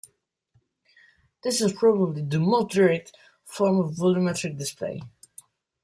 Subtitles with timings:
[1.43, 3.15] This is probably the most 'direct'
[3.45, 4.99] form of volumetric display.